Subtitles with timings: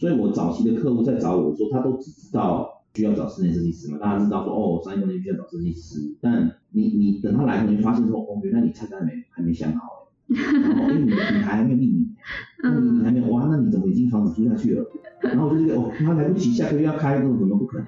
[0.00, 12.16] 所以我早期的客户在找我说，他都只知道需要找室内设计师嘛，大家知道说哦，商业空间需要找设计师，但你你等他来，你发现说哦，原来你菜单没还没想好哎，因为你的品牌还没命名，
[12.62, 14.86] 那你还没哇，那你怎么已经房子租下去了？
[15.20, 17.86] 然后我就觉得哦，他来不及，下个月要开，那怎么不可能？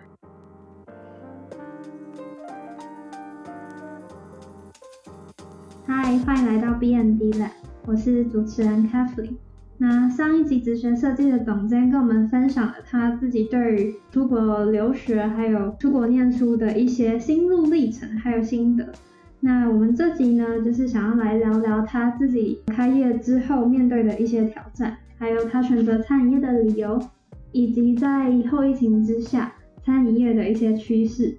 [5.86, 7.52] 嗨，欢迎来到 B N D Lab，
[7.86, 9.36] 我是主持人 Kathleen。
[9.84, 18.92] 那上一集职学设计的总监跟我们分享了他自己对于出国留学还有出国念书的一些心路历程还有心得。
[19.40, 27.02] 那我们这集呢，就是想要来聊聊他自己开业之后面对的一些挑战，还有他选择餐饮业的理由，
[27.50, 29.52] 以及在后疫情之下
[29.84, 31.38] 餐饮业的一些趋势。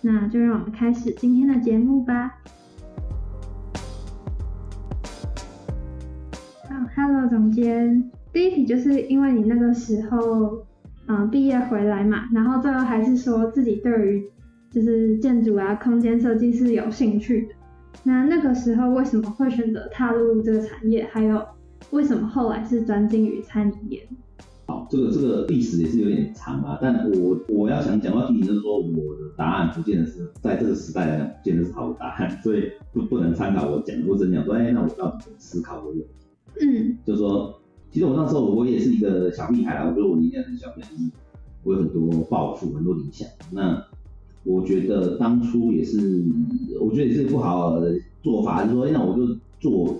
[0.00, 2.38] 那就让我们开始今天的节目吧。
[6.98, 8.10] Hello，总监。
[8.32, 10.64] 第一题就是因为你那个时候，
[11.06, 14.30] 嗯，毕业回来嘛，然后最后还是说自己对于
[14.70, 17.48] 就是建筑啊、空间设计是有兴趣的。
[18.02, 21.06] 那那个时候为什么会选择踏入这个产业？
[21.12, 21.44] 还有
[21.90, 24.08] 为什么后来是专精于餐饮业？
[24.64, 36.06] 好，这个这个历史也是有点长啊，但我我要想讲到题就是说，我的答案不见得是在这个时代来讲不见得是好的答案，所以不不能参考我讲，我只能讲说，哎，那我到底怎么思考这个问题？
[36.60, 40.88] 嗯，就说，其实我那时候我也是一个小屁孩啦，我觉得我年纪很小，可能
[41.62, 43.28] 我有很多抱负，很多理想。
[43.50, 43.84] 那
[44.44, 46.24] 我觉得当初也是，
[46.80, 49.96] 我觉得也是不好的做法，就是说，那我就做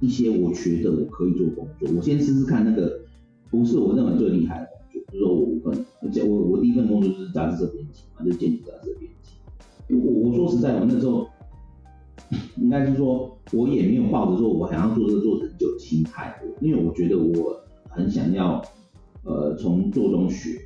[0.00, 3.00] 一些我觉得我可以做工作，我先试试看那个
[3.50, 9.94] 不是我认为最厉害的工作，就是说我可能，而且我我第一份工作就是杂志社编辑嘛，就是建筑杂志社编辑。
[9.94, 11.27] 我我说实在，我那时候。
[12.56, 17.56] 应该是说，我也没有抱着说我想要做这个做很久的心态，因为我觉得我
[17.88, 18.62] 很想要，
[19.24, 20.58] 呃，从做中学，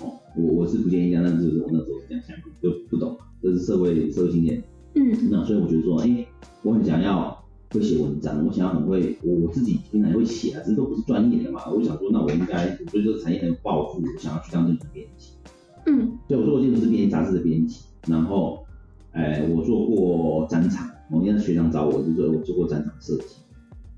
[0.00, 4.62] 哦，我我是不建议这样，但是我那时候是这样想，就不懂，这是社会社会经验，
[4.94, 6.26] 嗯，那所以我觉得说，哎，
[6.62, 15.34] 我很想要会写文章，我想要很会，我我自己平常也会写啊，只是都不是专业的嘛，我想说，那我应该，我对这个产业很有抱负，我想要去当建筑编辑，
[15.86, 18.63] 嗯，所以，我做过建筑师编辑杂志的编辑，然后，
[19.14, 20.88] 哎，我做过展场。
[21.10, 23.36] 我那学长找我，就说我做过展场设计，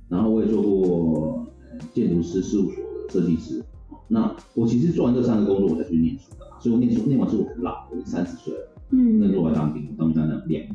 [0.09, 1.47] 然后我也做过
[1.95, 3.65] 建筑师事务所的设计师。
[4.09, 8.61] 那我其实做完这三个工作，我才去念书的，所以我念书念完书我很老，我三十岁了。
[8.91, 10.69] 嗯，那时候我还当兵，当兵当了两年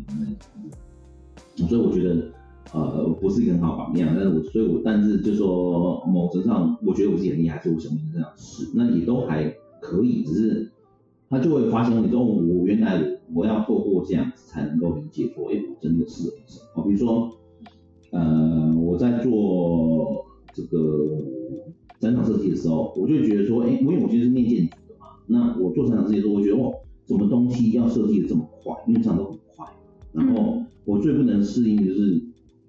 [1.58, 2.32] 那所以我觉得
[2.74, 10.72] 呃不是一个很好榜样，但是我所以我但是就说某程度上，我觉得我自己很厉害，所以我想这样试，那也都还可以，只是
[11.32, 13.18] 他就会发现问题说，我原来。
[13.34, 16.84] 我要透过这样子才能够理解说，哎，我真的是什么？
[16.84, 17.32] 比如说，
[18.12, 21.18] 呃，我在做这个
[21.98, 26.74] 展场设计的时候，我就觉得说，哎，因为我其实是念建筑的嘛，那我做展场设计的时候，我觉得哦，
[27.08, 28.76] 什么东西要设计的这么快？
[28.86, 29.66] 因为这样都很快。
[30.12, 32.22] 然后我最不能适应的就是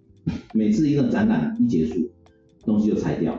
[0.55, 2.09] 每次一个展览一结束，
[2.65, 3.37] 东西就拆掉。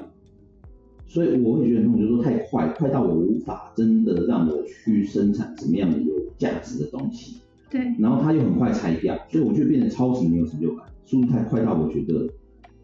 [1.13, 7.37] 所以我会觉得，我就说太快，快到我无法真的让我去生产什么样的有价值的东西。
[7.69, 7.81] 对。
[7.99, 12.27] 然后它又很快拆掉，所以我就变得超级没有成就感，速度太快到我觉得，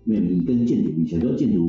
[0.04, 1.66] 没有你跟建筑比起来，就建筑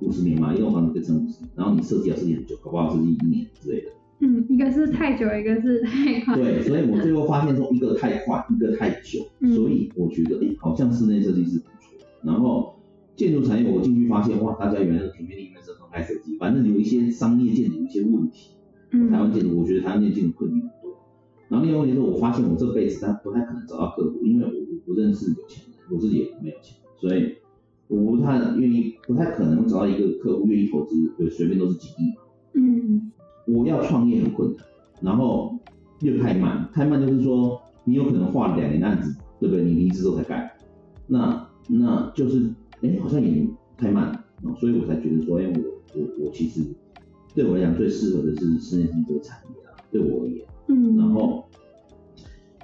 [0.00, 3.86] 五十年嘛，一栋房子可以撑五十年，然后你设计要设计很久，搞不好设计一年之类的。
[4.20, 6.36] 嗯，一个是太久，一个是太快。
[6.36, 9.20] 对，所以我最后发现说，一个太快，一个太久，
[9.54, 12.06] 所以我觉得，哎，好像室内设计是不错。
[12.22, 12.74] 然后
[13.16, 15.53] 建筑产业我进去发现，哇，大家原来平面里面是。
[15.94, 18.50] 开设计，反正有一些商业建筑一些问题，
[18.90, 20.98] 台湾建筑，我觉得台湾建筑困难很多。
[21.48, 27.36] 然后另外问题是我发现我这辈子他不太可能找到客户，因为我我不认识有钱人，我自己也没有钱，所以
[27.86, 32.12] 我不太愿意，不太可能找到一个客户愿意投资，就，随便都是几亿。
[32.54, 33.12] 嗯，
[33.46, 34.64] 我要创业很困难，
[35.00, 35.56] 然后
[36.00, 39.64] 又太慢，太慢就是说你有可能画两年案子，对不对？
[39.64, 40.56] 你离职之后才盖，
[41.06, 42.50] 那那就是
[42.80, 44.20] 哎，好像也太慢。
[44.60, 45.54] 所以我才觉得说，哎，我
[45.94, 46.62] 我我其实
[47.34, 50.46] 对我来讲最适合的是室内这个产业啊，对我而言。
[50.68, 50.96] 嗯。
[50.96, 51.44] 然后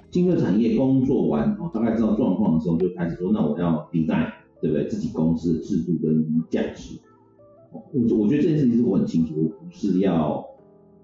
[0.09, 4.87] 进入产业工作完，哦，大概知道状况的时候，就开始说，那我要迭代，对不对？
[4.87, 6.99] 自己公司的制度跟价值。
[7.71, 7.81] 我
[8.17, 10.45] 我觉得这件事情是我很清楚，我不是要，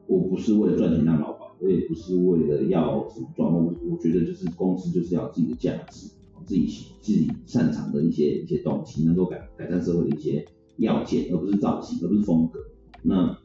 [0.07, 6.09] 我不是为了赚钱当老板，我也不是为了要什么状况，我我觉得就是公司就是要自己的价值，
[6.45, 6.67] 自己
[7.01, 10.45] 自己擅长的一些一些东西，能够改改善社会的一些。
[10.77, 12.59] 要件，而不是造型，而不是风格。
[13.03, 13.37] 那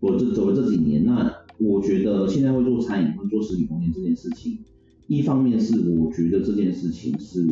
[0.00, 4.58] 我这走了这几年，那我觉得现在会做餐饮，会做实体空间这件事情，
[5.06, 7.44] 一方面是我觉得这件事情是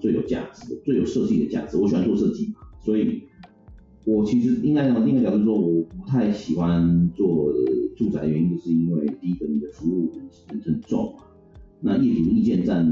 [0.00, 1.76] 最有价值的，最有设计的价值。
[1.76, 3.22] 我喜欢做设计嘛，所以
[4.04, 7.52] 我其实应该讲另一个角度说，我不太喜欢做
[7.96, 10.12] 住宅，原因就是因为第一个你的服务
[10.48, 11.24] 很很重嘛，
[11.80, 12.86] 那业主意见占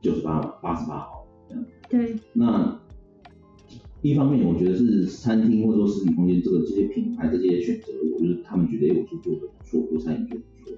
[0.00, 1.64] 九十八八十八号这样。
[1.90, 2.16] 对。
[2.32, 2.80] 那
[4.08, 10.76] 一方面我觉得是餐厅或者说实体空间这个这些品牌这些选择，我就是他们觉得哎我是做的不错，做餐饮做的不错。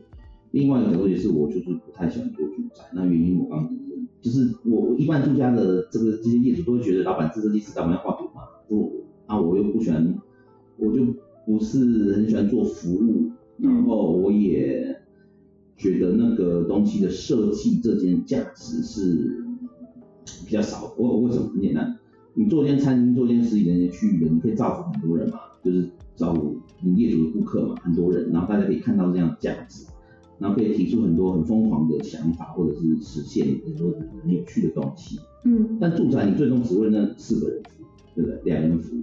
[0.53, 3.79] 另外一个角度也是我就是不太喜欢做住宅，那原因我刚刚
[4.23, 8.43] 就是我一般住家的这个这些业主都会觉得老板是设计师干嘛要画图嘛？
[8.69, 8.91] 我
[9.27, 10.19] 啊，我又不喜欢，
[10.79, 11.05] 我就
[11.45, 15.03] 不是很喜欢做服务，然后我也
[15.77, 19.45] 觉得那个东西的设计这件价值是
[20.47, 20.95] 比较少。
[20.97, 21.98] 我为什么很简单？
[22.39, 29.87] 你做间餐厅，做间实体店区域的，你可以造福很多人嘛，就是造福你业主的顾客嘛，很多人，然后大家可以看到这样的价值，
[30.39, 35.19] 然后可以提出很多很疯狂的想法，或者是实现很多很有趣的东西。
[35.45, 35.79] 嗯。
[35.81, 37.89] 但住宅你最终只为那四个人服务。
[38.15, 38.41] 对不对？
[38.47, 39.03] 两人服务，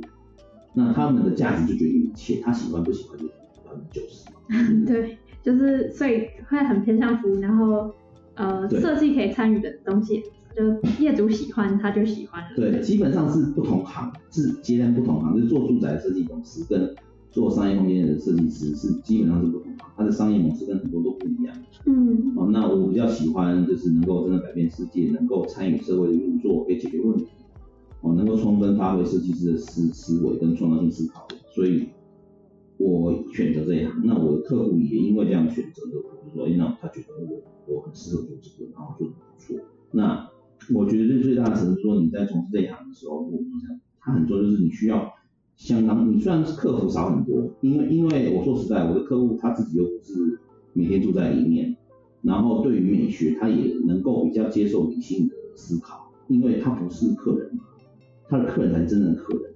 [0.73, 3.25] 那他们的价值就决定一切，他喜欢不喜欢就
[3.63, 4.25] 百分之九十。
[4.85, 7.93] 对，就是所以会很偏向服务，然后
[8.33, 10.21] 呃设计可以参与的东西，
[10.55, 12.49] 就业主喜欢他就喜欢了。
[12.55, 16.95] 对，基本上是不同行，是截然不同行，就是做住宅设计公司跟
[17.31, 21.55] 做商业空间的设计师是基本上是不同行，他的商业模式跟很多都不一样。
[21.85, 22.33] 嗯。
[22.37, 27.27] 哦，那我比较喜欢就是能够真的改变世界，能够参与社会的运作，可以解决问题。
[28.01, 31.89] 哦，能够充分发挥设计师的思思维跟创造性思考，所以
[32.77, 34.01] 我选择这一行。
[34.03, 39.57] 那我的客户也因为这样选择的，我就说，哎，那他觉得我我很适合做这个，然后做的不错。
[39.91, 40.29] 那
[40.73, 45.13] 我觉得最最大的是说，你在从事这一行的时候，我这样，它很重要，就是你需要
[45.55, 50.39] 相当，你虽然是客服少很多，因为因为我说实在，我的客户他自己又不是
[50.73, 51.75] 每天住在里面，
[52.21, 57.63] 然后对于美学他也能够比较接受理性的思考，因为他不是客人嘛。
[58.27, 59.53] 他的客人才是真正的客人，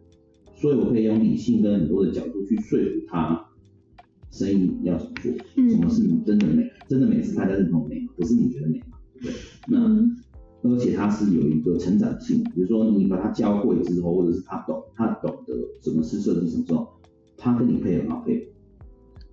[0.56, 3.48] 所以我可以用理性跟很多的角度去说服他，
[4.30, 5.32] 生意要怎么做，
[5.70, 9.00] 什么是你真的美，真的美是大家认同美，不是你觉得美嘛？
[9.24, 9.34] 对，
[9.68, 9.99] 那而且
[11.10, 16.88] 他是有一个成长性，比如说你把他教会之后，或者是他懂，他懂得什么是设计什么时候，
[17.36, 18.46] 他跟你配合好配合，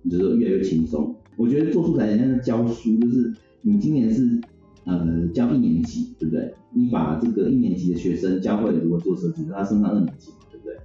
[0.01, 1.15] 你就是越来越轻松。
[1.35, 4.41] 我觉得做素材人家在教书，就是你今年是。
[4.89, 6.53] 呃，教一年级，对不对？
[6.71, 10.77] 你把这个一年级的学生教会了如何做设计，他升上二年级，对不对？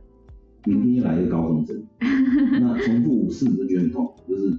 [0.64, 1.80] 明天又来一个高中生，
[2.60, 4.58] 那重复五次你就觉得很痛，就是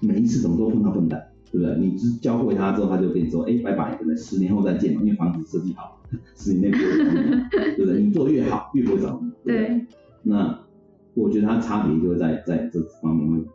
[0.00, 1.18] 每一次怎么都碰到笨蛋，
[1.54, 1.78] 对不对？
[1.78, 6.00] 你只教会他之后，他就跟你说，哎，拜拜，可能十年后再见嘛，因为房子设计好，
[6.34, 8.02] 十年内不会找你，对不对？
[8.02, 9.30] 你做越好，越不会找你。
[9.44, 9.86] 对。
[10.24, 10.58] 那
[11.14, 13.46] 我觉得它差别就会在在这方面会。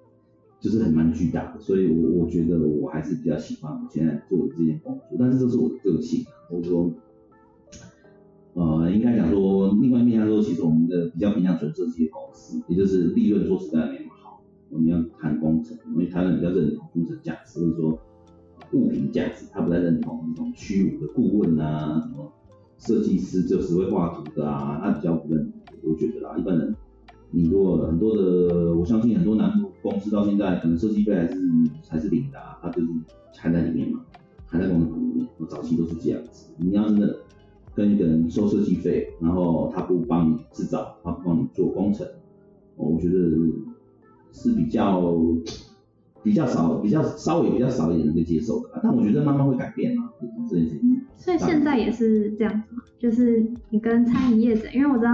[0.62, 6.92] 就是很蛮巨大的，所以我我觉得我还是比较喜欢我现在做的这件工作，但是这是我的个性，或者说，
[8.56, 14.00] 呃，应该讲说，另外一面来说，其实我们的比较偏向纯设计的公司，也就是利润说实在没
[14.72, 18.00] 我们要谈工程，因为台湾比较认同工程价值，或者说
[18.74, 22.32] 物品价值，他不太认同那种虚无的顾问啊，什么
[22.78, 26.76] 设计师就只会画图的啊，他比较不认同，我觉得啦，一般人。
[27.32, 29.52] 你如果很多的，我相信很多南
[29.84, 31.40] 公司到现在可能设计费还是
[31.88, 32.88] 还是零的，啊，他就是
[33.38, 34.02] 含在里面嘛，
[34.48, 35.28] 含在工程里面。
[35.38, 37.18] 我早期都是这样子，你要真的
[37.76, 42.08] 跟一个人收设计费，然后他不帮你制造，他不帮你做工程，
[42.76, 43.30] 我觉得
[44.32, 45.16] 是比较
[46.24, 48.80] 比较少，比较稍微比较少一点能够接受的。
[48.84, 50.10] 但我觉得慢慢会改变嘛，
[50.50, 51.02] 这件事情。
[51.16, 55.12] 所以现在也是这样子嘛，就是你跟餐饮业者，因为我知道。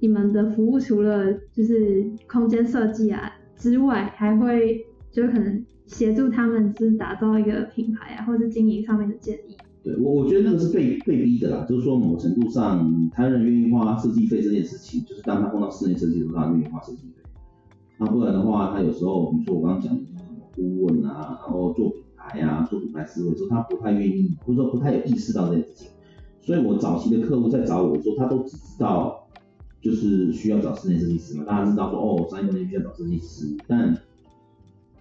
[0.00, 9.56] 你们的服务除了就是空间设计啊之外，还会就可能协助他们是打造一个品牌啊，或是经营上面的建议。
[9.82, 17.27] 对我，我觉得那个是被被逼的啦，就是说某程度上，他人愿意花设计费这件事情，就是当他碰到室内设计的时候，他愿意花设计费。
[17.98, 20.20] 那不然的话，他有时候，比如说我刚刚讲的什么
[20.54, 25.88] 顾问啊，然后做品牌啊，做品牌思维，说他不太愿意，或者说不太有意识到这件事情。
[26.40, 29.24] 所以我早期的客户在找我的时候，他都只知道。
[29.80, 33.96] 就是需要找室内设计师嘛，大家知道说哦，商业空间需要找设计师，但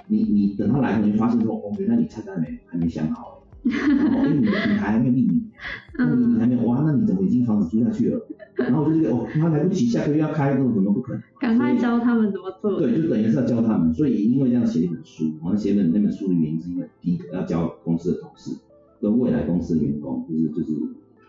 [0.05, 5.26] 你你等他来，你就发现说哦，原来你菜单没还没想好哎，然后哎你的品牌还没有命名，
[5.97, 8.21] 那你还没有哇，那你怎么已经房子租下去了？
[8.55, 11.21] 然后我就觉得哦，他来不及，下个月要开，这种怎么不可能？
[11.39, 12.79] 赶快教他们怎么做。
[12.79, 18.55] 对，就等于是要教他们，所以因为这样写一本书，然后写本那本书的原因是因为第一个要教公司的同事
[19.01, 20.73] 跟未来公司的员工，就是就是。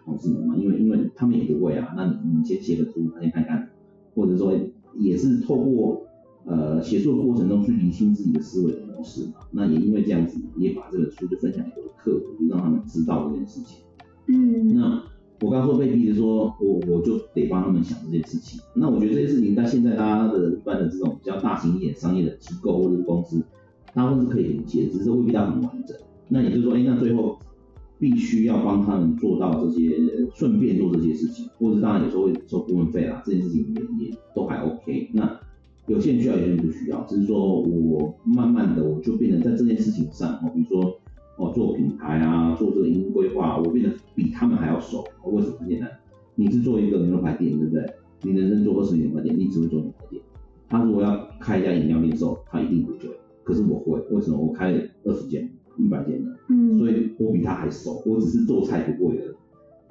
[0.05, 3.69] 同事们嘛，因为因为他们也不会啊，那你你先写个书，他先看看，
[4.15, 4.55] 或者说
[4.95, 6.03] 也是透过
[6.47, 9.33] 呃写作的过程中去理清自己的思维的模式嘛。
[9.51, 13.81] 那也因为这样子，也把这本书就分享给我的客户，就让他们知道这件事情。
[14.29, 14.75] 嗯。
[14.75, 15.03] 那
[15.41, 18.61] 我刚说被逼的说，我我就得帮他们想这件事情。
[18.75, 23.41] 那我觉得这些事情，在现在大家的一般的这种比较大型一点商业的机构或者公司，
[23.95, 25.97] 大部分是可以理解，只是未必到很完整。
[26.29, 27.39] 那也就是说，哎，那最后
[28.01, 29.97] 必须要帮他们做到这些，
[30.35, 35.09] 顺便做这些事情，或者当然有时候会收顾问费啦，这件事情也也都还 OK。
[35.13, 35.39] 那
[35.87, 40.99] 有些人需要，有些人不需要，只是说我慢慢的我就变成在这件事情上，哦，比如说。
[41.39, 45.05] 哦，做品牌啊，做这个营运规划，我变得比他们还要熟。
[45.25, 45.57] 为什么？
[45.61, 45.89] 很简单，
[46.35, 47.95] 你是做一个牛肉排店，对不对？
[48.23, 50.21] 你人生做二十年牛排店，你只会做牛排店。
[50.69, 52.99] 他如果要开一家饮料店的时候，他一定不会。
[53.45, 54.37] 可是我会，为什么？
[54.37, 58.03] 我开了二十间、一百间的，嗯，所以我比他还熟。
[58.05, 59.35] 我只是做菜不会的，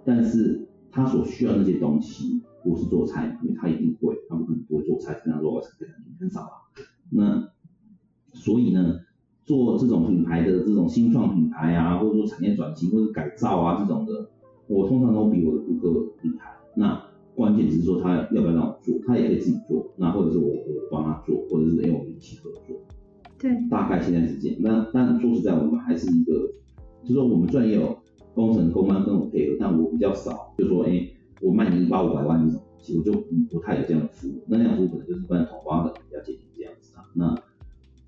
[0.04, 6.51] 但是他所需要那些东西，不是做菜，因为他一定会，他不可能不会做菜，跟他做我才跟他很少啊。
[7.10, 7.50] 那
[8.34, 9.00] 所以呢？
[9.48, 14.30] 做这种品牌的这种新创品牌啊，或者说产业转型或者改造啊这种的，
[14.68, 16.54] 我通常都比我的顾客厉害。
[16.75, 17.01] 那
[17.34, 22.75] 关键只是说他要不要让我做，他也可以自己做，那或者是我我帮他做，或者是哎我们一起合作。
[23.39, 23.56] 对。
[23.70, 24.58] 大概现在是这样。
[24.60, 26.34] 那但说实在，我们还是一个，
[27.06, 27.98] 就说我们专业有
[28.34, 31.08] 工程公安跟我配合，但我比较少，就说哎
[31.42, 33.13] 我卖你一包五百万这种，其实我就
[33.50, 34.44] 不太有这样的服务。
[34.48, 37.06] 那那样服务可能就是一般同胞的比较接近这样子啊。
[37.13, 37.34] 那。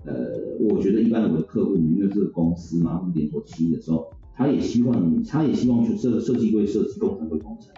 [0.06, 7.74] 呃，我觉得一般我的客户，因为这个公司嘛，或者连锁企业的时候，他也希望，他也希望去设设计归设计，工程归工程。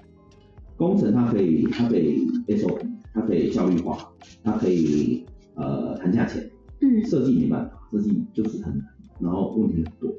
[0.78, 2.80] 工程它可以，它可以 SOP，
[3.13, 4.12] 它可以效率化，
[4.44, 5.24] 它可以
[5.54, 6.50] 呃谈价钱。
[6.82, 7.04] 嗯。
[7.06, 8.88] 设计没办法，设计就是很难，
[9.20, 10.12] 然后问题很多。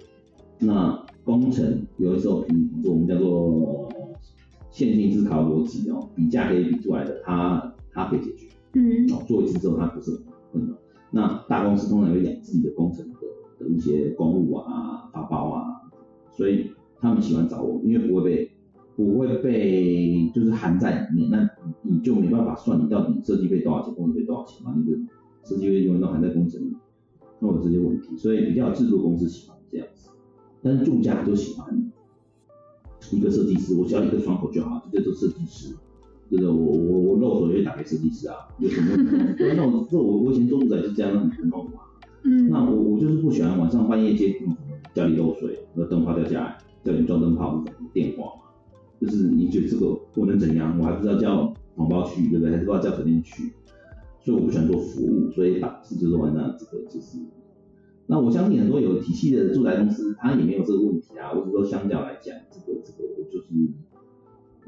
[0.61, 3.88] 那工程有的时候，嗯，我们叫做
[4.71, 8.47] 线性思考逻辑哦，比价可以比出来的，它它可以解决。
[8.75, 9.04] 嗯。
[9.12, 10.76] 哦，做一次之后，它不是很困难。
[11.14, 13.14] 那大公司通常有养自己的工程的
[13.59, 15.90] 的一些公务啊、发包啊，
[16.31, 18.50] 所以他们喜欢找我，因为不会被
[18.97, 21.49] 不会被就是含在里面，那
[21.83, 24.99] 你就没办法算你到底设计费多少钱，工程费多少钱嘛，你的
[25.45, 26.75] 设计费永远都含在工程里，
[27.40, 30.09] 会有这些问题，所以比较制作公司喜欢这样子，
[30.62, 31.92] 但是住家就喜欢
[33.11, 35.75] 一个设计师，我只要一个窗口就好，就叫做设计师。
[36.32, 38.96] 这个我我我漏水会打给设计师啊，有什么？
[39.54, 41.72] 那我这我我以前做住宅是这样很弄嘛。
[42.22, 42.48] 嗯。
[42.48, 44.34] 那我我就是不喜欢晚上半夜接
[44.94, 48.42] 家里漏水，那灯泡掉下来，叫你装灯泡这种电话嘛。
[48.98, 50.78] 就是你觉得这个我能怎样？
[50.78, 52.50] 我还不知道叫同胞去，对不对？
[52.50, 53.52] 还是不知道叫酒店去。
[54.24, 57.18] 所以我不喜欢做服务，所以打字就是完那这个就是。
[58.06, 61.30] 那我相信很多有体系的住宅公司，它也没有这个问题啊。
[61.34, 63.48] 我是说相较来讲，这个这个我就是。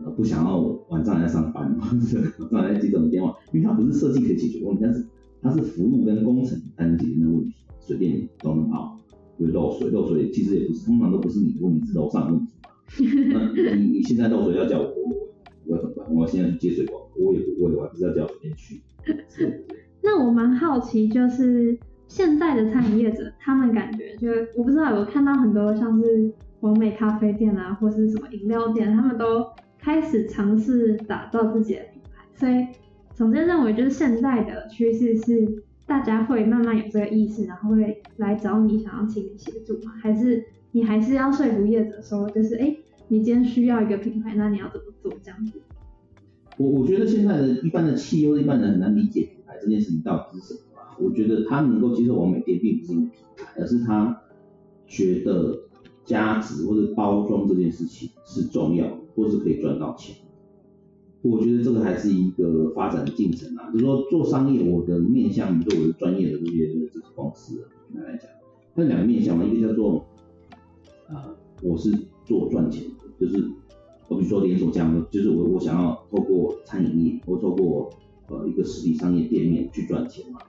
[0.03, 0.59] 呃，不想要
[0.89, 5.07] 晚上来上班， 或者晚上来接这种电话，因为它不是设计可以解决问题，但是
[5.43, 7.55] 它是服务跟工程才能解决的问题。
[7.81, 8.99] 水电都能跑，
[9.37, 13.51] 有漏水，漏水其实也不是，通常都不是你的问题，是楼上的问题嘛。
[13.55, 14.89] 那 你你现在漏水要叫我，
[15.67, 16.15] 我怎么办？
[16.15, 18.81] 我现在去接水管，我也不会，我还不是要叫水电去。
[20.03, 29.45] 那我蛮好奇，就是现在的餐饮业者，他们感觉，就我不知道，有看到很多像是完美咖啡店啊，或是什么饮料店，他们都。
[29.85, 32.67] 开始尝试打造自己的品牌，所以
[33.15, 39.93] 总监认为，就是现在的趋势是大家会慢慢有这个意识，然后会来找你想要请你协助吗？
[40.01, 42.75] 还是你还是要说服业者说，就是哎，
[43.09, 45.61] 你今天需要一个品牌，那你要怎么做这样子？
[46.57, 50.81] 我我觉得现在的一般的企业一般人很难理解品牌这件事情到底是什么。
[50.99, 54.23] 我觉得他能够接受完美店，并不是因为品牌，而是他
[54.87, 55.59] 觉得
[56.05, 58.99] 价值或者包装这件事情是重要。
[59.17, 60.13] 或是可以赚到钱，
[61.23, 63.71] 我觉得这个还是一个发展的进程啊。
[63.71, 68.29] 就是说做商业，我的面向，比如说我的专业的这些这些公司来讲，
[68.75, 70.05] 那两个面向嘛，一个叫做，
[71.09, 73.49] 呃，我是做赚钱的，就是
[74.09, 77.89] 我比如说连锁加盟，就是我我想要透过餐饮业，或透过
[78.31, 80.41] 呃一个实体商业店面去赚钱嘛。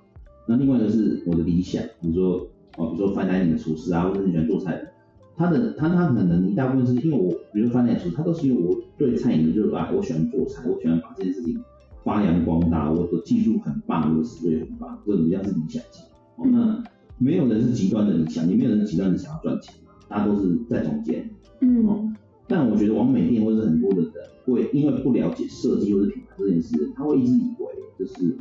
[0.47, 2.47] 那另外一个是我的理想，比如说
[2.77, 4.94] 哦，比如说饭店的厨师啊，或者你喜欢做菜的。
[5.37, 11.61] 他的他他可能一大部分是因为我，比如说饭店厨，他都是因为我对餐饮的热爱，我喜欢做菜，我喜欢把这件事情
[12.03, 16.05] 发扬光大，我的技术很棒，我的思维很棒，这种像是理想型。
[16.37, 16.83] 哦，那
[17.17, 19.75] 没有人是极端的理想，也没有人是极端的想要赚钱
[20.07, 21.29] 大家都是在中间。
[21.59, 21.85] 嗯。
[21.85, 22.13] 哦，
[22.47, 24.11] 但我觉得王美店或者很多的人
[24.45, 27.65] 会因为不了解设计或者品牌这件事，他会一直以为
[27.99, 28.37] 就是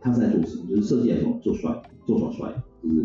[0.00, 3.04] 他是在做什么，就是设计来说做帅，做耍帅，就是。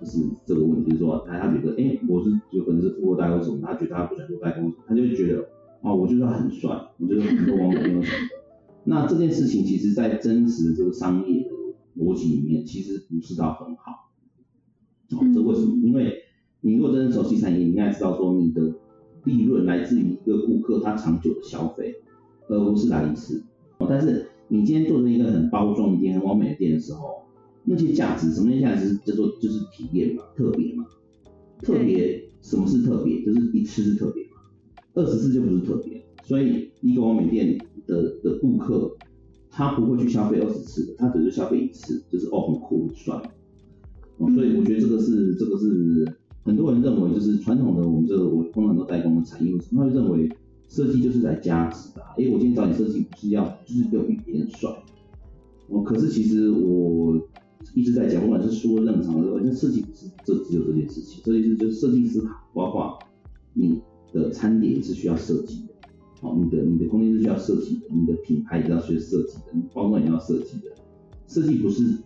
[0.00, 5.48] 就是这个问题，就是说他他觉得，哎，我是有可能是富二代或什么，他觉得他不想做代工，他就觉得，
[5.82, 8.28] 哦，我就是很帅，我就是很多网友用什么。
[8.84, 11.50] 那这件事情其实，在真实这个商业的
[11.96, 14.10] 逻辑里面，其实不是到很好。
[15.12, 15.76] 哦，这为什么？
[15.82, 16.14] 因为
[16.60, 18.74] 你如果真的熟悉产业，你应该知道说，你的
[19.24, 21.96] 利润来自于一个顾客他长久的消费，
[22.48, 23.42] 而不是来一次。
[23.78, 27.25] 哦但是你今天做成一个很包装一店、很完美的店的时候，
[27.68, 30.86] 那些价值，什么价值叫做就是体验嘛，特别嘛，
[31.62, 33.24] 特别什么是特别？
[33.24, 34.30] 就是一次是特别嘛，
[34.94, 36.00] 二十次就不是特别。
[36.22, 38.96] 所以一个完美店的的顾客，
[39.50, 43.14] 他不会去消费二十次的，他只是消费一次，就是哦很酷很帅。
[44.18, 46.06] 哦所以我觉得这个是这个是
[46.44, 50.30] 很多人认为就是传统的我们这个我通常都代工的产业，他会认为
[50.68, 52.00] 设计就是来加值的。
[52.16, 54.70] 哎，我今天找你设计不是要就是要比别人帅。
[55.68, 57.20] 哦，可是其实我
[57.74, 62.98] 一直在讲，不管是说任何场合，我觉得设计不是这只有这件事情，设计师就是设计思考，包括
[63.52, 63.80] 你
[64.12, 65.74] 的餐点也是需要设计的，
[66.20, 70.74] 好，你的你的空间是需要设计的，你的品牌也要学设计的，包装也要设计的。
[71.26, 71.98] 设计不是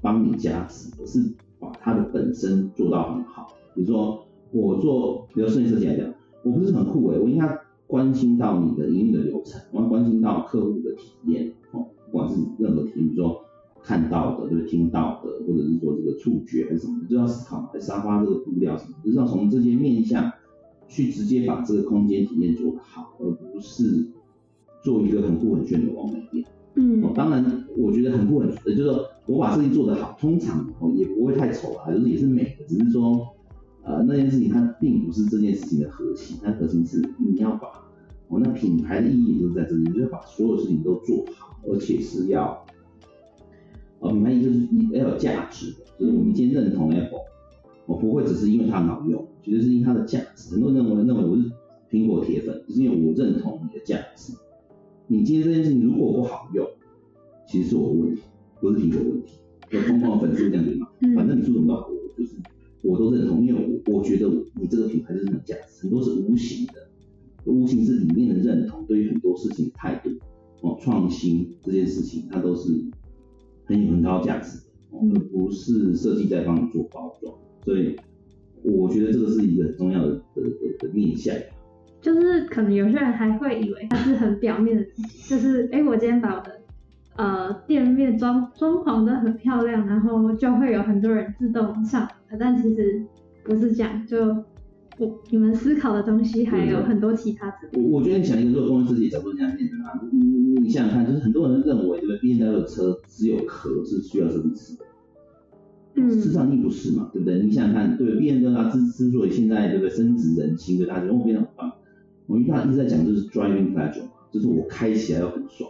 [0.00, 1.22] 帮你加值，而是
[1.58, 3.48] 把它的本身做到很好。
[3.74, 6.14] 比如说我做，比如设计设计来讲，
[6.44, 13.39] 我不是很酷诶，我应该关心到你的营运的流程，我要关心到客户的体验，哦，不管是任何体验，比如说
[13.90, 20.30] 看到的，就是听到的，或者是说这个触觉还是什么，就要思考在沙发这个布料什么，就是要从这些面向
[20.86, 24.06] 去直接把这个空间体验做得好，而不是
[24.84, 26.44] 做一个很酷很炫的完美店。
[26.76, 33.26] 嗯，哦，当然，我觉得很酷很，就是说我把事情做得好，通常哦也不会太丑啊，就是也是美的，只是说，
[33.82, 37.66] 呃，那件事情它并不是这件事情的核心，它核心是你要把，
[38.28, 42.64] 哦，那品牌的意义就是在这里，就是把所有事情都做好，而且是要，
[44.00, 47.20] 哦，品牌意义就是要有价值的，就是我们今天认同 Apple，
[47.86, 51.50] 我不会只是因为它很好用，其实是因为它的价值，很多人认为认为我是
[51.90, 54.32] 苹果铁粉，就是因为我认同你的价值。
[55.06, 56.66] 你今天这件事情如果不好用，
[57.46, 58.22] 其实是我的问题，
[58.60, 59.34] 不是苹果问题。
[59.70, 60.88] 有疯狂的粉丝这样子嘛？
[61.14, 62.32] 反正你说什么都好，就是
[62.82, 64.28] 我都认同，因为我我觉得
[64.60, 66.72] 你这个品牌就是很价值，很多是无形的，
[67.44, 70.10] 无形是里面的认同，对于很多事情的态度
[70.62, 72.68] 哦，创新这件事情它都是
[73.70, 77.32] 很有很高价值的，而不是设计在帮你做包装。
[77.64, 77.96] 所以
[78.62, 80.42] 我觉得这个是一个很重要的的
[80.80, 81.34] 的面向。
[82.02, 84.84] 就是可能有些人还会以为它是很表面的，
[85.28, 86.60] 就是哎，我今天把我的
[87.16, 93.04] 呃店面装装潢的很漂亮，然后就会有很多人自动上，但其实
[93.44, 94.18] 不是这样，就
[94.98, 97.68] 我你们思考的东西还有很多其他的。
[97.74, 100.00] 我我觉得你想一个做工业设计角度这样简单啊，
[100.60, 104.84] 你你想想看，就是很多人认为对不对？B N W 的车只有壳是需要设计师的，
[105.94, 107.40] 嗯，事实上并不是嘛，对不对？
[107.42, 111.72] 你想想看，对 B N W 它之之所以现在对不对升值人心，对大家觉得我变得很棒。
[112.26, 113.74] 我们他一直在讲就是 driving
[114.30, 115.68] 就是我开起来要很爽，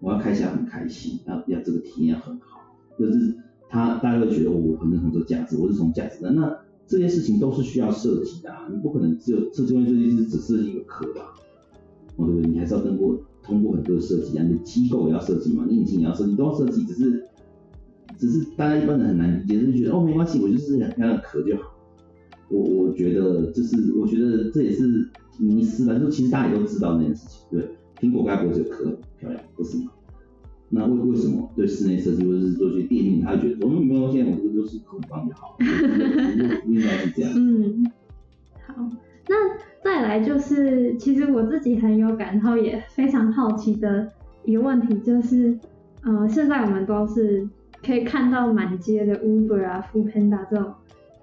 [0.00, 2.60] 我要开起来很开心，要要这个体验很好，
[2.98, 3.36] 就是
[3.68, 6.32] 他大家会觉得我很认同这个价值，我是从价值的。
[6.32, 11.34] 那这些事情都是需要设计的，你不可能只有设计设计师只设计一个壳吧？
[12.16, 12.50] 哦对不对？
[12.50, 17.24] 你还是要跟过通过很多的设计啊，你机构也要设计嘛，你引擎也要设计，都要设计，只是
[18.18, 21.74] 只是大家一般人很难理解，就觉得哦没关系，我就是想漂亮的壳就好。
[22.48, 25.08] 我我觉得这是我觉得这也是。
[25.36, 28.84] 迷失了，就其实大家也都知道那件事情，对，苹果该不会就壳
[29.18, 29.90] 漂亮，不是吗？
[30.68, 35.56] 那为为什么对室内设计或者是做些店面，他觉得说，嗯，没有，现在我这个就是很棒就好，
[36.68, 37.32] 应该是这样。
[37.34, 37.84] 嗯，
[38.64, 38.74] 好，
[39.28, 39.34] 那
[39.84, 44.08] 再来就是，其实我自己很有感，然后也非常好奇的
[44.44, 45.56] 一个问题就是，
[46.02, 47.46] 呃，现在我们都是
[47.84, 50.72] 可以看到满街的 Uber 啊、Food Panda 这种。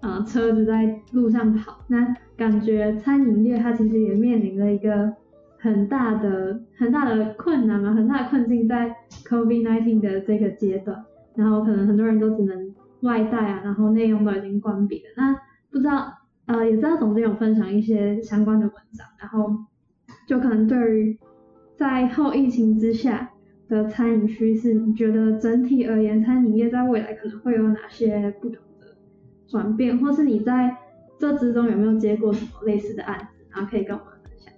[0.01, 5.13] 呃，车子在路上跑，那感觉餐饮业它其实也面临了一个
[5.59, 8.95] 很大的、很大的困难嘛，很大的困境在
[9.27, 11.03] COVID-19 的这个阶段，
[11.35, 15.03] 然后可能很多人都只能外带啊，然后内用都已经关闭了。
[15.17, 15.35] 那
[15.71, 16.11] 不知道，
[16.51, 19.55] 呃，也知道总监有分享一些相关的文章，然后
[20.27, 21.17] 就可能对于
[21.77, 23.31] 在后疫情之下
[23.69, 28.87] 的餐饮趋势，你觉得整体而言，餐饮业在未来可能会有哪些不同的？
[29.47, 30.75] 转变，或是你在
[31.17, 34.53] 这之中有没有接过什么类似的案子，然后可以跟我们分享。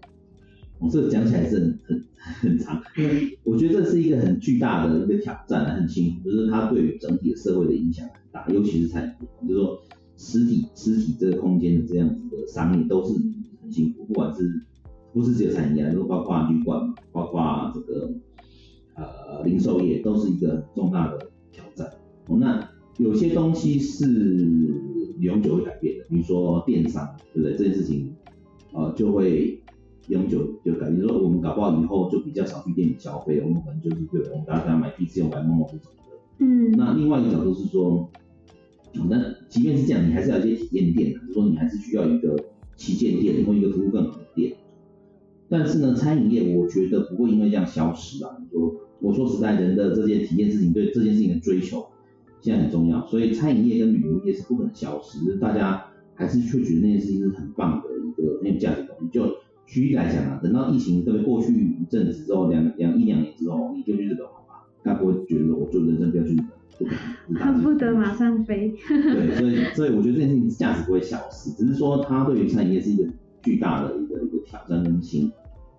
[0.80, 2.04] 我这讲起来是很很
[2.42, 9.80] 很长，因为我觉得这是一个很巨大的一个挑战，很辛苦，就是它对于整体的社会的影响很大，尤其是餐饮，就是说
[10.24, 13.14] 实体实体这个空间的这样子的商业都是
[13.62, 14.62] 很辛苦，不管是
[15.12, 18.14] 不是只有餐饮业，都包括旅馆，包括这个
[18.96, 21.88] 呃零售业，都是一个重大的挑战。
[22.28, 22.70] 哦，那。
[23.00, 24.06] 有些东西是
[25.20, 27.58] 永久会改变的，比如说电商，对不对？
[27.58, 28.14] 这件事情，
[28.72, 29.60] 呃，就会
[30.10, 31.02] 永久就改变。
[31.02, 36.16] 说我们搞不好以后就比较少去店里消费，我们可能就是对，我们大家买 PC 用买某某这种的。
[36.38, 36.72] 嗯。
[36.74, 38.08] 那另外一个角度是说，
[39.10, 42.36] 那即便是这样，你还是要一些体验店，就说你还是需要一个
[42.76, 44.54] 旗舰店或一个服务更好的店。
[45.50, 48.38] 但是呢，餐饮业我觉得不会因为这样消失啊。
[48.40, 51.86] 你说，我说实在，人的这些体验事情，对这件事情的追求，
[52.42, 53.06] 现在很重要。
[53.08, 59.10] 所以餐饮业跟旅游业是不可能消失，大家还是会觉得那件事情是很棒的一个很有价值的东西。
[59.12, 59.36] 就
[59.68, 64.43] 举例来讲啊，等到疫情特别过去一阵子之后，两两一两年之后，你就去日本玩吧，
[64.84, 66.92] 他不会觉得我就人生不要去日本，不可
[67.30, 67.44] 能。
[67.44, 68.74] 恨不得马上飞。
[68.88, 73.06] 对，所以所以我觉得这件事情价值不会消失，只是说它对于餐饮业是一个
[73.42, 75.32] 巨大的一个一个挑战跟新。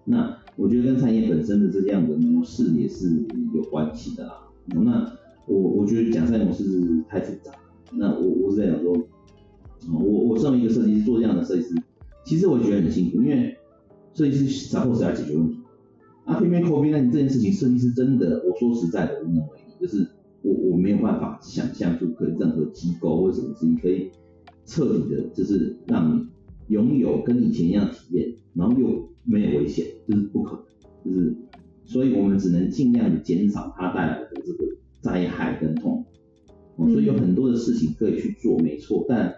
[0.04, 4.32] 那我觉得跟餐饮本身的这样的模式也是有关系的啦。
[4.66, 5.12] 那
[5.46, 7.52] 我我觉得讲餐饮模式是太复杂。
[7.92, 8.96] 那我我是在讲说，
[9.92, 11.74] 我我身为一个设计师做这样的设计师，
[12.24, 13.56] 其实我觉得很辛苦，因为
[14.14, 15.58] 设计师啥或是要解决问题。
[16.24, 20.06] 啊，偏偏 COVID 那这件事情，设计师真的，我说实在的无能为力，就是
[20.42, 24.10] 我我没有办法想象出可以任何机构或什么事情可以
[24.64, 26.26] 彻底的，就是让你
[26.68, 30.64] 拥有跟以前一样体验，然后又没有危险，就是不可
[31.04, 31.36] 能，就是，
[31.84, 34.64] 所以我们只能尽量的减少它带来的这个
[35.02, 36.06] 灾害跟痛，
[36.76, 39.34] 哦，所以有很多的事情可以去做，没错，但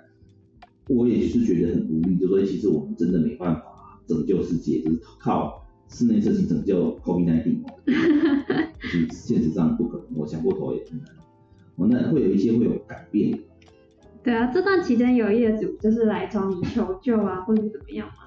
[0.88, 7.92] 我也是觉得很无力，就说其实我们真的没办法拯救世界，就是靠室内设计拯救 COVID-19，就
[8.88, 11.08] 是现实上不可能，我想过头也很难，
[11.76, 13.38] 哦，那会有一些会有改变。
[14.22, 18.24] 对啊，这段期间有业主就是来找你求救啊，或者怎么样吗？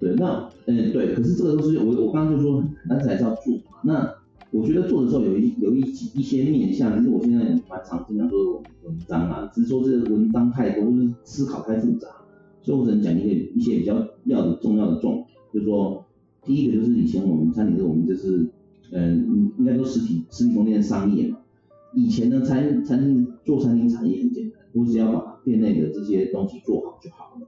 [0.00, 3.78] 对，那嗯对，可是这个都是我我刚刚就说，但是还是要做嘛。
[3.82, 4.14] 那
[4.50, 12.08] 我觉得做的时候有一有一一些面向，其实我现在蛮常经常说文章啊，只是说这个文章太多，或是思考太复杂，
[12.62, 16.04] 所以我只能讲一个一些比较要的重要的重点，就是说
[16.46, 18.48] 第一个就是以前我们餐饮是我们就是
[18.92, 21.38] 嗯应该说实体实体空间商业嘛，
[21.94, 27.46] 以前呢餐餐厅做餐厅产业很简单，我只要把店内的这些东西做好就好了。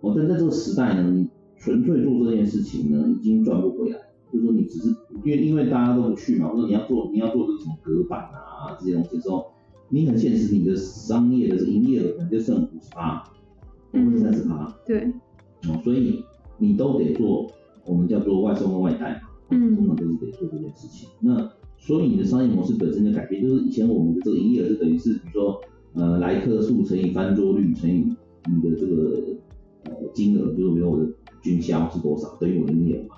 [0.00, 3.98] 哦，但在这个时代呢，你纯粹做这件事情呢，已经赚不回来。
[4.32, 4.88] 就是说，你只是
[5.24, 9.46] 因为因为大家都不去嘛，或者你要做你要做这个什么隔板啊这些东西的时候，
[9.88, 13.22] 你很现实，你的商业的营业额可能就剩五十八
[13.92, 14.76] 或者三十八。
[14.84, 15.12] 对。
[15.68, 16.24] 哦，所以
[16.58, 17.50] 你都得做，
[17.86, 19.20] 我们叫做外送跟外带嘛。
[19.50, 19.76] 嗯。
[19.76, 21.08] 通常都是得做这件事情。
[21.20, 25.60] 那所以你的商业模式本身的改变，就是以前我们的这个营业额是等于是，比如说
[25.94, 28.14] 呃来客数乘以翻桌率乘以
[28.50, 29.22] 你的这个
[29.84, 31.06] 呃金额，就是比如我的。
[31.42, 32.36] 均销是多少？
[32.40, 33.14] 等于我的营业额嘛？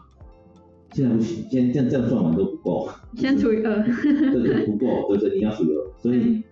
[0.92, 2.86] 现在不行，现在这样这样算完都不够。
[3.14, 3.82] 先除以二。
[3.82, 5.90] 对对，不够，对对，你要除以二。
[5.96, 6.42] 所以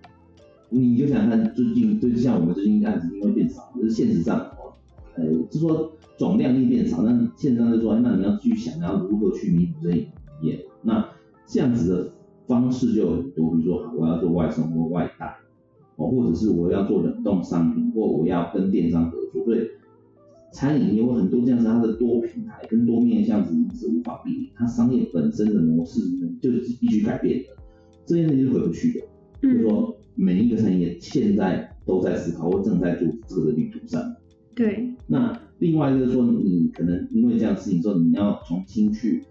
[0.70, 4.65] 你就想看最近，就像我们最近案子因为变少，就是现实上哦，
[5.16, 10.08] 呃，就说总量力变少，那现实上就说，那你要去想，要如何去弥补这一营
[10.42, 11.08] 业那
[11.46, 12.12] 这样子的
[12.46, 15.36] 方式就有很多，比如说我要做外送或外带，
[15.96, 19.60] 哦，或者是我要做冷冻商品，或我要跟电商合作，所以。
[20.52, 26.00] 餐饮有很多这样子，它的多平台跟多面向子是无法避免，它商业本身的模式
[26.40, 27.48] 就是必须改变的，
[28.06, 29.06] 这件事情是回不去的。
[29.42, 34.00] 就是说，每一个产业现在都在思考或正在做这个的旅途上。
[34.56, 34.94] 对。
[35.06, 39.22] 那另外就是说，你可能因为这样事情之后，你要重新去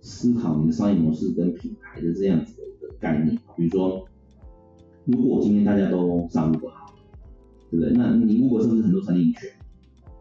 [0.00, 3.36] 思考你的商业模式跟品牌的这样子的一个概念。
[3.56, 4.06] 比如说，
[5.04, 6.94] 如果今天大家都上路不好，
[7.70, 7.92] 对不对？
[7.94, 9.50] 那你如果是不是很多餐饮权？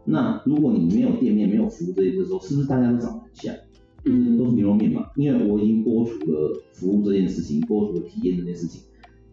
[0.03, 3.55] 那如果你没有店面、没有服务这些的时候，是不是大家都长得很像？
[4.03, 5.07] 就是都是牛肉面嘛。
[5.15, 8.81] 因为我已经剥除了服务这件事情，剥除了体验这件事情，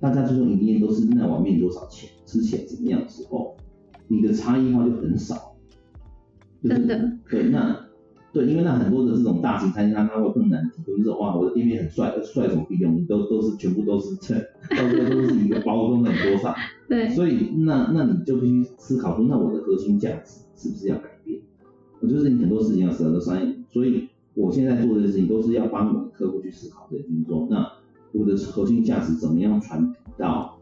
[0.01, 3.55] 大家就说营业都是那碗面多少钱，吃起来怎么样的时候，
[4.13, 5.55] 你的差异化就很少。
[6.63, 7.19] 真的。
[7.31, 7.87] 对，那
[8.33, 13.05] 对，因为那很多的这种大型餐厅，它它会更难提供，就是哇，我的店面很帅，帅怎么必用？
[13.07, 14.35] 都都是全部都是这，
[14.77, 16.55] 到最后都是一个包装的多少。
[16.89, 17.09] 对。
[17.09, 20.43] 所以那那你就必须思考说，那我的核心价值。
[20.55, 21.41] 是不是要改变？
[21.99, 27.49] 我就是你很多事情要舍得商业，所以我现在做的事情都是要帮我的客户去思考这些工作。
[27.51, 27.69] 那
[28.13, 30.61] 我的核心价值怎么样传递到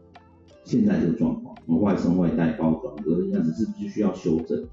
[0.63, 1.50] 现在这个状况？
[1.65, 4.63] 我外送外带包装，核心价值是必须要修正？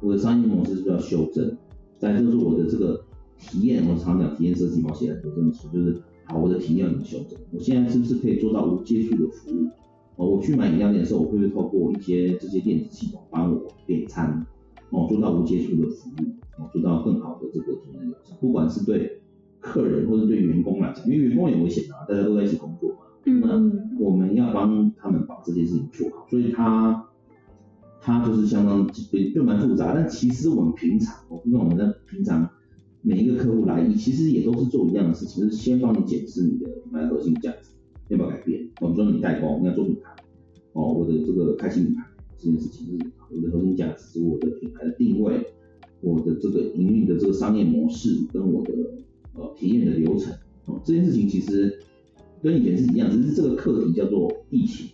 [0.00, 1.56] 我的商业模式是不是要修正？
[1.98, 3.04] 再就是我的这个
[3.38, 7.38] 体验，我常讲体验设计毛写很多这么说，就是好，我的体验怎么修正？
[7.52, 9.68] 我现在是不是可以做到无接触的服务？
[10.16, 14.46] 哦，我去买饮料店的时候，我会不会透过一些这些电子系统帮我点餐？
[14.90, 19.20] 哦，做到无接触的服务，哦，做到更好的这个体验流程，不管是对
[19.60, 22.65] 客人或者对员工来讲，因为员工也危险啊，大家都在一起工，
[23.26, 23.60] 那
[23.98, 27.08] 我们要帮他们把这件事情做好，所以他
[28.00, 28.86] 他就是相当
[29.34, 32.48] 就蛮复杂，但其实我们平常，我跟我们的平常
[33.02, 37.70] 每一个客户来，其实也都是做一样的事情，就是先帮你检视你的品牌核心价值
[38.08, 40.14] 要不要改变，我们说你代工，你要做品牌，
[40.72, 42.02] 哦，我的这个开心品牌。
[42.38, 45.40] 这件事情，就是我的核心价值，我的品牌的定位，
[46.02, 48.72] 我的这个营运的这个商业模式跟我的
[49.32, 50.34] 呃体验的流程，
[50.66, 51.80] 哦，这件事情其实
[52.42, 54.88] 跟以前是一样，只是这个课题叫做疫情，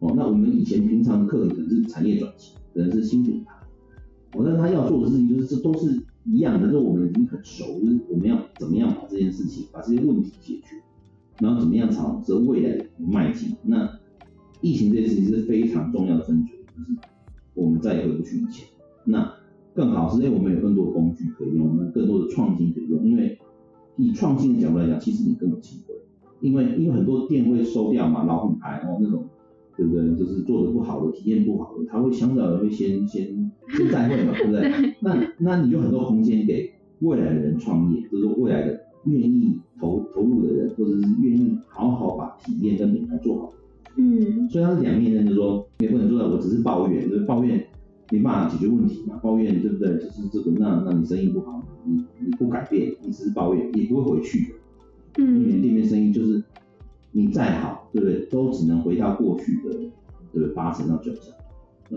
[0.00, 3.54] 哦，那我们以前平常的课题可能是产业转型，可能是新品牌，
[4.34, 10.76] 哦，但他要做的事情就是这都是一样的，就是我们已经很熟，就是我们要怎么样把这件事情，把这些问题解决，
[11.40, 13.98] 然后怎么样朝着未来迈进，那。
[14.60, 16.98] 疫情这件事情是非常重要的分水岭，就是
[17.52, 18.66] 我们再也回不去以前。
[19.04, 19.30] 那
[19.74, 23.06] 更好是因为我们有更多的工具可以用，我们更多的创新可以用。
[23.06, 23.38] 因为
[23.98, 25.94] 以创新的角度来讲，其实你更有机会，
[26.40, 29.24] 因为因为很多店会收掉嘛，老品牌哦那种，
[29.76, 30.14] 对不对？
[30.16, 34.94] 就是做的不好的，体验不好的，他会相对而会先先先再会嘛， 对不对？
[35.00, 36.70] 那那你就很多空间给
[37.00, 43.52] 未来的人创业，就是未来的愿意投投入的人，或者是愿意好好把体验跟品牌做好。
[43.96, 47.64] 嗯，所以它是两面刃，就是说也不能做到我只是抱怨，就是抱怨
[48.10, 49.88] 没办法解决问题嘛，抱怨对不对？
[49.98, 54.54] 就是这个，那那你生意不好，你你不改变，你只是抱怨，也不会回去的。
[55.18, 56.42] 嗯，因为店面生意就是
[57.12, 58.26] 你再好，对不对？
[58.26, 59.90] 都只能回到过去的，对
[60.32, 60.48] 不对？
[60.48, 61.32] 八成到九成，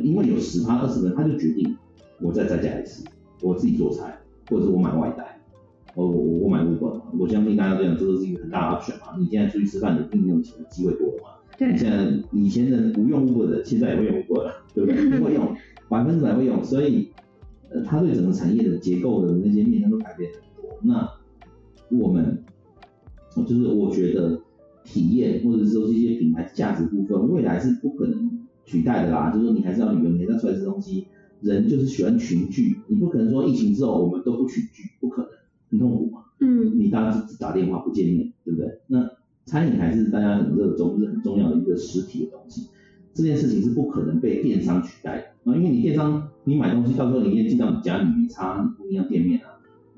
[0.04, 1.76] 因为有十趴二十人，他就决定
[2.22, 3.06] 我再再加一次，
[3.42, 5.40] 我自己做菜，或者是我买外带，
[5.96, 9.18] 我我我买五本，我相信大家这样，这个是一个很大的选嘛。
[9.18, 11.30] 你现在出去吃饭，你一定用钱的机会多了嘛。
[11.58, 15.10] 对，现在以前人不用 Uber 的，现在也会用 Uber 了，对不对？
[15.20, 15.56] 会用，
[15.90, 17.10] 百分之百会用，所以，
[17.72, 20.78] 呃，他对整个产业的结构的那些面向都改变很多。
[20.84, 21.10] 那
[21.90, 22.44] 我们，
[23.43, 24.41] 就是我觉得
[24.84, 29.32] 体验或者是说这些品牌价值部分，未来是不可能取代的啦。
[29.32, 31.08] 就是说你还是要旅游，你还是要出来吃东西，
[31.41, 35.30] 人就是喜欢群聚，你不可能说疫情之后我们都不群聚，不可能，
[35.69, 36.23] 很痛苦嘛。
[36.39, 38.80] 嗯，你当然是只打电话不见面，对不对？
[38.88, 39.10] 那
[39.45, 42.67] 餐饮还是大家很热衷，是很重要的一个实体的东西。
[43.13, 49.47] 这件事情是不可能被电商取代的啊，因为你电商你买东西到时候你也进到你家里没差，你不一定要店面啊。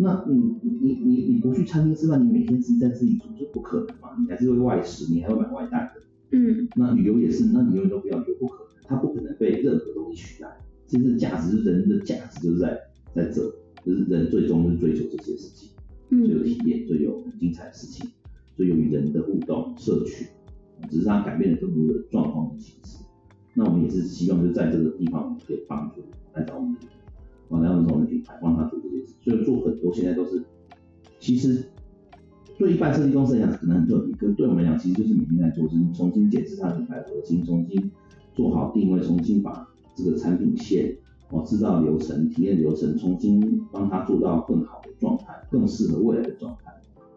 [0.01, 6.01] 那你你你你不去餐厅吃饭，你每天自己在自己煮就不可能嘛，你还是会外食，你还会买外带的。
[6.31, 6.69] 嗯。
[6.77, 10.47] 那旅游也是，那你永远都不要旅游，不可能，它不可能被任何东西取代。
[10.87, 12.79] 其实价值，人的价值就是在
[13.13, 13.43] 在这，
[13.85, 15.69] 就是人最终是追求这些事情，
[16.11, 18.09] 嗯最有体验、最有很精彩的事情。
[18.55, 20.25] 所以，与人的互动、社群，
[20.89, 23.03] 只是它改变了更多的状况的形式。
[23.53, 26.01] 那我们也是希望，就在这个地方可以帮助
[26.33, 26.87] 来找我们的，
[27.49, 29.13] 我们找我们的品牌，帮他做这些事。
[29.21, 30.41] 所以做很多现在都是，
[31.19, 31.65] 其实
[32.57, 37.91] 对一般设计公司来讲可能很特别，可对我们来讲其实就是每天在做，是重新检视它的品牌核心，重新
[38.33, 40.95] 做好定位，重新把这个产品线、
[41.31, 46.73] 哦制造流程、体验流程，重新帮他做到更好的状态，更适合未来的状态。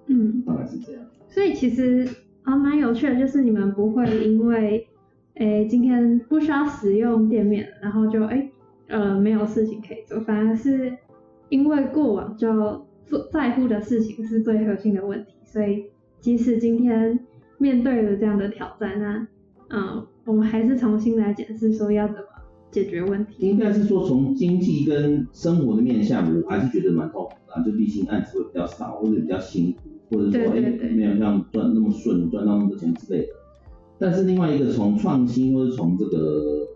[0.06, 1.02] 嗯，大概是这样。
[1.28, 2.06] 所以其实
[2.42, 4.86] 啊蛮有趣的，就是你们不会因为
[5.34, 8.51] 诶今天不需要使用店面，然后就诶
[8.88, 10.96] 呃没有事情可以做，反而是
[11.48, 15.84] 因为过往就做在乎的事情是最核心的问题，所以
[16.20, 17.18] 即使今天
[17.58, 19.26] 面对了这样的挑战，那
[19.70, 22.22] 嗯我们还是重新来检视说要怎么
[22.70, 23.48] 解决问题。
[23.48, 29.78] 应该是说从经济跟生活的面向，我还是觉得蛮痛苦的，就毕竟案子会比较少或者比较辛苦。
[30.10, 33.28] 或者说，哎，没有像赚那么顺，赚到那么多钱之类的。
[33.98, 36.66] 但是另外一个从创新或者从这个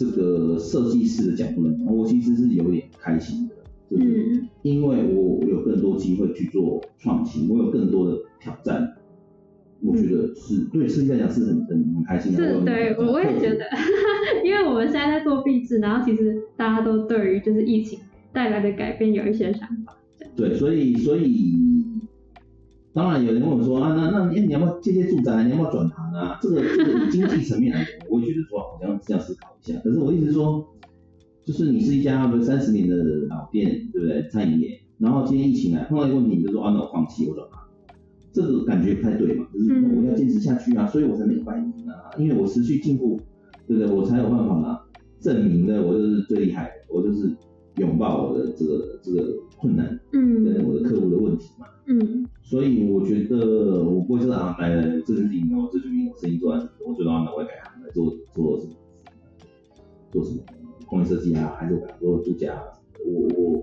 [0.00, 3.54] 这个设计师的角度来讲，我其实是有点开心的，
[3.90, 8.94] 就是因为我有更多机会去做创新，我有更多的挑战，
[9.82, 12.38] 我觉得是对设计来讲是很很很开心的。
[12.38, 13.66] 是，对我我也觉得，
[14.42, 17.98] 因为我们现在在做壁纸，然后其实大家都对于就是疫情
[18.32, 19.94] 带来的改变有一些想法。
[20.34, 21.59] 对，所以所以。
[22.92, 25.44] 当然有人问我说啊，那那哎你要不要借借住宅？
[25.44, 26.38] 你要不要转行啊？
[26.42, 29.78] 这个这个经济层面来讲，我也觉得说好像这样思考一下。
[29.84, 30.66] 可是我意思是说，
[31.44, 32.96] 就是你是一家不三十年的
[33.28, 34.28] 老店，对不对？
[34.28, 37.60] 餐饮业，然后今天疫情来碰到一个问题，你就说啊那我放弃我转行，
[38.32, 39.46] 这个感觉不太对嘛？
[39.52, 43.20] 就是我要坚持下去啊，所以我才能百年啊，因为我持续进步，
[43.68, 43.92] 对不对？
[43.94, 44.86] 我才有办法
[45.20, 47.30] 证明的我就是最厉害的，我就是
[47.80, 52.26] 拥抱我的这个这个困难，嗯，跟我的客户的问题嘛，嗯。
[52.42, 58.72] 所以我觉得我不会说啊，来来，这就是赢哦，这就是赢我生意做完，我觉得我改行来做做什么，
[60.10, 60.42] 做什么
[60.86, 62.60] 工业设计啊，还是我做度假，
[63.06, 63.62] 我我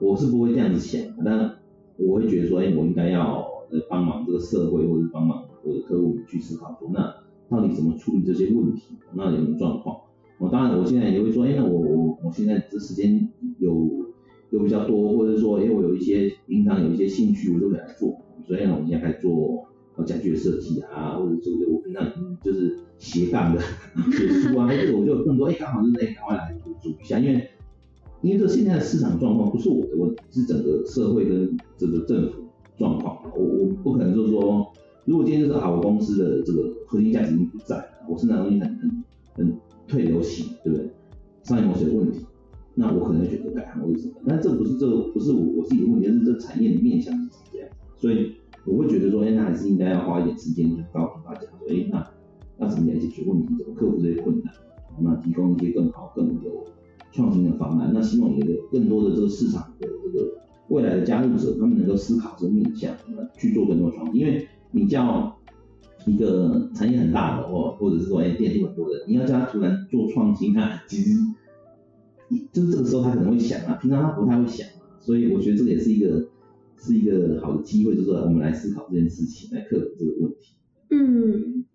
[0.00, 1.56] 我是不会这样子想，但
[1.98, 7.14] 我会觉得说，哎，我应该要呃帮忙这个社会，或者帮忙我的客户去思考说，那
[7.48, 10.00] 到底怎么处理这些问题，那有什么状况？
[10.38, 14.02] 我当然我现在也会说，哎，那我我我现在这时间有。
[14.52, 18.14] 有比较多，或者说，哎，我有一些平常有一些兴趣，我就给他做。
[18.46, 19.66] 所以呢，我们现在开始做
[19.96, 22.06] 呃家具的设计啊，或者说我平常
[22.42, 23.62] 就是斜杠的
[24.12, 27.48] 写书啊，这个我就有更多，哎，刚好就是哎，赶快来补足一下，因为
[28.20, 32.42] 因为这现在的市场状况不是我的问题，是整个社会跟这个政府
[32.76, 34.70] 状况，我我不可能就是说，
[35.06, 39.02] 如果今天就是啊，我公司的这个核心价值已经不在了，我生产东西很很
[39.34, 39.58] 很
[39.92, 40.88] 退流行，对不对？
[41.42, 42.24] 商业模式有问题。
[42.74, 48.32] 那我可能会选择改行或者什么，但这不是这个不是我我自己的问题，是这产业的面向是这样，所以
[48.64, 52.10] 我会觉得说，哎，那还是应该要花一点时间去告诉大家说，哎，那
[52.56, 54.54] 那怎么来解决问题，怎么克服这些困难，
[55.00, 56.64] 那提供一些更好、更有
[57.12, 60.26] 创新的方案，那希望也有更多的这个市场的这个
[60.68, 65.36] 未来的加入者，他们能够思考这个面向，那去做更多创新，因为你叫
[66.06, 71.10] 一个产业很大的或或者是说哎店数很多的，你要叫他突然做创新他，其实。
[72.50, 76.26] 就是这个时候他可能会想啊，平常他不太会想啊，所以我觉得这个也是一个
[76.78, 80.54] 是一个好的机会，就是我们来思考这件事情，来克服这个问题。
[80.88, 81.66] 嗯，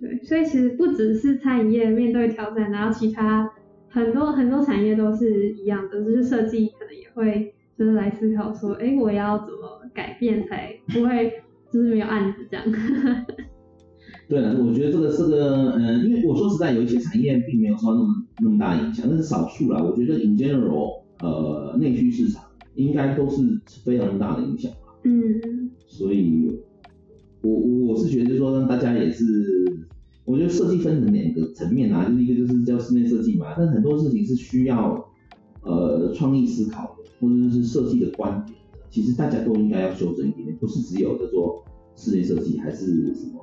[0.00, 3.48] 对，所以其实不只是餐饮业面对挑战，然后其他
[3.88, 11.32] 很多很多产业都是一样的，就是设计可能也会就是来思考说，哎，我要怎么改变才不会
[11.70, 12.66] 就是没有案子这样。
[14.28, 19.82] 对了，我觉得这个这个，嗯，因为我说实在，有一些产业并没有受到那么那么大影响，那是少数啦。
[19.82, 22.42] 我觉得 in general，呃，内需市场
[22.74, 23.42] 应该都是
[23.84, 24.94] 非常大的影响吧。
[25.04, 25.70] 嗯。
[25.86, 26.58] 所以，
[27.42, 27.52] 我
[27.86, 29.24] 我是觉得说让，大家也是，
[30.24, 35.06] 我觉得设计分成两个层面啊，就是一个就是叫室内设计嘛，但很多事情是需要
[35.62, 41.62] 呃创意思考的，或者是设计的观点的，其实大家都应该要修正一点点，不是只有的说
[41.94, 43.40] 室内设计还是什么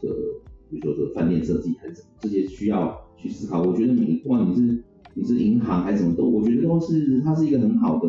[0.00, 0.14] 个，
[0.70, 3.62] 比如说这个饭店设计还是什么，这些需要去思考。
[3.62, 4.82] 我觉得你不管你是
[5.14, 8.08] 你是银行还是什么都，我觉得都是它是一个很好的，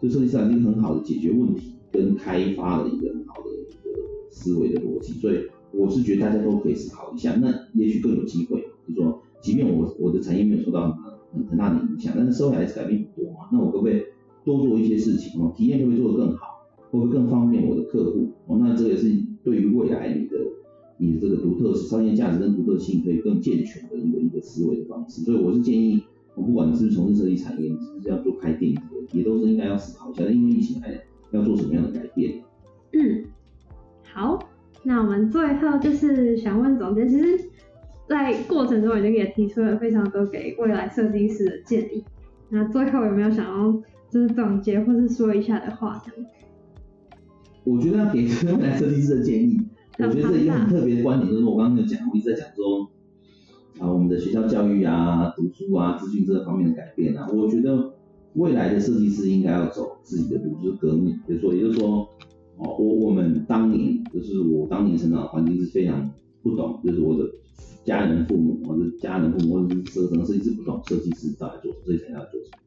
[0.00, 3.90] 就设计上一个很好的解决问题跟开发的一个很好的一个
[4.30, 5.12] 思维的逻辑。
[5.14, 5.38] 所以
[5.72, 8.64] 我是觉得大家都可以思考一下，那也许更有机会。
[8.86, 10.90] 就是说，即便我我的产业没有受到
[11.32, 13.48] 很很大的影响，但是社会还是改变很多嘛。
[13.52, 14.02] 那我可不可以
[14.44, 15.52] 多做一些事情哦？
[15.56, 16.46] 体验会不会做得更好？
[16.90, 18.28] 会不会更方便我的客户？
[18.46, 19.12] 哦，那这也是
[19.44, 20.36] 对于未来你的。
[21.02, 28.74] 你的这个独特商业价值跟独特性可以更健全的一个一个思维的方式，所以我是建议，我不管你是不是从事设计产业，你是不是要做开店，
[29.12, 32.42] 也都是应该要思考一下，因为疫情来要做什么样的改变。
[32.92, 33.24] 嗯，
[34.12, 34.38] 好，
[34.82, 37.46] 那我们最后就是想问总监，其实，
[38.06, 42.04] 在过程中已经也提出了非常多给未来设计师的建议，
[42.50, 43.72] 那最后有没有想要
[44.10, 46.04] 就是总结或是说一下的话？
[47.64, 49.58] 我觉得要给未来设计师的建议。
[50.08, 52.90] 我觉得这一个很特别的观点，就是我刚刚有讲，我一直在讲说，
[53.78, 57.92] 啊，我们的学校教育啊、读书啊、资讯这方面的改变啊，我觉得
[58.34, 61.18] 未来的设计师应该要走自己的路，就是革命。
[61.26, 62.08] 比如说，也就是说，
[62.58, 66.10] 哦，我我们当年就是我当年成长的环境是非常
[66.42, 67.24] 不懂，就是我的
[67.84, 72.58] 家人、父母或者家人、父母或者是设设计师不懂设计师在做什么，设计材料做什么。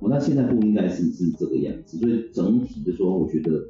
[0.00, 3.62] 哦，那现在不应该是是这个样子，所以整体就说，我觉得。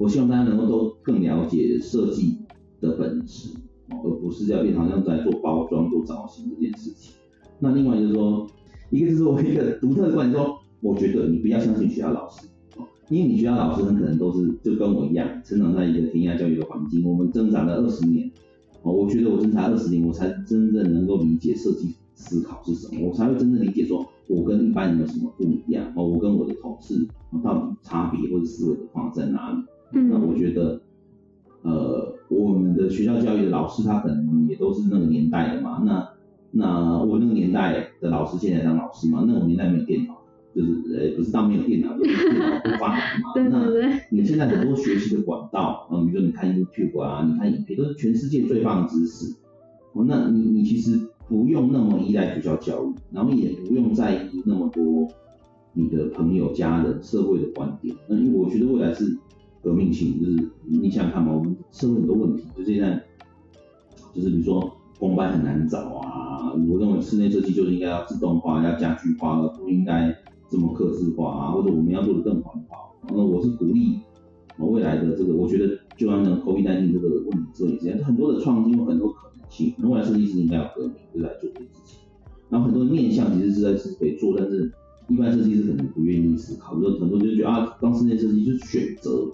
[0.00, 2.38] 我希望大家能够都更了解设计
[2.80, 3.50] 的本质，
[3.90, 7.12] 而不是要变好像在做包装、做造型这件事情。
[7.58, 8.46] 那另外就是说，
[8.88, 12.48] 一个就是我一个独特的观点，说我觉得你不要相信学校老师，
[13.10, 17.04] 因为你学校老师很可能都是就跟我一样，成长在一个填鸭教育的环境。
[17.04, 18.30] 我们挣扎了二十年，
[18.82, 27.06] 我觉得我挣扎二十年，我才真正能够理解设计思考是什么，我才会真正理解说我跟一般人有什么不一样，哦，我跟我的同事
[27.44, 29.62] 到底差别或者思维的方在哪里。
[29.92, 30.80] 那我觉得，
[31.62, 35.82] 呃，我们的学校教育的老师，他可能也都是那个年代的嘛。
[35.84, 36.08] 那
[36.52, 39.24] 那我那个年代的老师现在当老师嘛？
[39.26, 40.16] 那个年代没有电脑，
[40.54, 43.32] 就是呃，不是当没有电脑，就是电脑不发达嘛。
[43.50, 49.34] 那你现在很多学习的管道，啊，比如说你看 YouTube 啊，你看影片，都是全世界最棒的知识。
[49.92, 55.08] 哦，那你你其实不用那么依赖学校教育，然后也不用在意那么多
[55.72, 57.94] 你的朋友、家人、社会的观点。
[58.08, 59.18] 那因为我觉得未来是。
[59.62, 63.02] 革命性就是你想想看嘛，我们社会很多问题，就现在
[64.14, 70.16] 就是比如说工班很难找啊，我认为室内设计就是应该要自动化、要家具化，而不应该
[70.50, 72.94] 这么刻字化啊，或者我们要做的更环保。
[73.08, 73.98] 那我是鼓励
[74.58, 81.98] 未来的这个，我觉得就像那个 COVID 19这个问题这一样，很多的创新有很多可能性，未来设计师应该要革命，就来做这件事情。
[82.48, 84.72] 然后很多面向其实是在是可以做，但是
[85.08, 89.30] 一般设计师可能不愿意思考，就很多就觉得啊，当室内设计就是选择。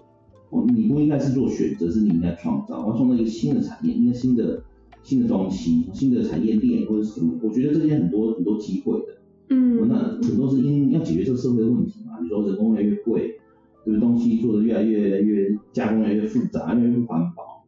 [0.56, 4.62] 哦，你不应该是做选择，是你应该创造，要创造一个新的产业，一个新的
[5.02, 7.34] 新的东西，新的产业链或者什么？
[7.42, 9.06] 我觉得这些很多很多机会的。
[9.50, 9.86] 嗯。
[9.88, 9.96] 那
[10.26, 13.38] 很多是因要解决这个社会的问题嘛，比如说人工越来越贵，
[13.84, 14.00] 对不对？
[14.00, 17.64] 东西做的越来越越加工越来越复杂，越来越不环保。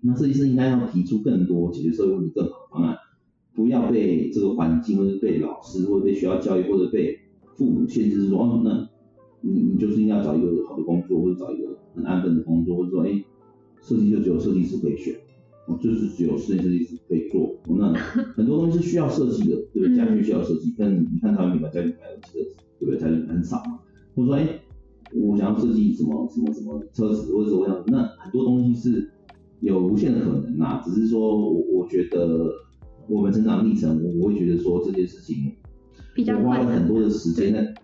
[0.00, 2.96] 那设计师应该要提出更多解决社会问题更好的方案，
[3.54, 7.18] 不要被这个环境，或者被老师，或者被学校教育，或者被
[7.56, 8.88] 父母限制说，哦，那
[9.40, 13.24] 你你就是应该找一个好的工作，或者找一个很安分的工作，或者说，哎，
[13.82, 15.14] 设计就只有设计师可以选。
[15.82, 17.92] 就是只有室内设计师可以做，那
[18.34, 19.96] 很多东西是需要设计的，对不对？
[19.96, 22.46] 家具需要设计，但你看台湾品牌家具品牌这个，
[22.80, 22.98] 对不对？
[22.98, 23.78] 家具很少嘛。
[24.16, 24.60] 或者说，哎，
[25.12, 29.10] 我想要设计什么什么什么车子，或者说我想，那很多东西是
[29.60, 30.80] 有无限的可能呐。
[30.82, 32.50] 只是说我我觉得
[33.06, 35.52] 我们成长历程，我会觉得说这件事情，
[36.34, 37.74] 我花了很多的时间在